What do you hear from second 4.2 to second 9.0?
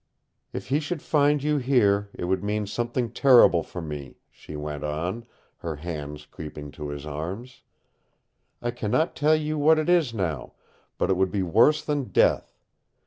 she went on, her hands creeping to his arms. "I can